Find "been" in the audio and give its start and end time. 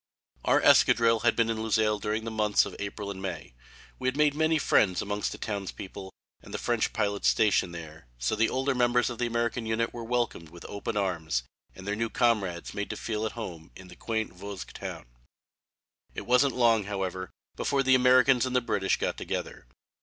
1.35-1.47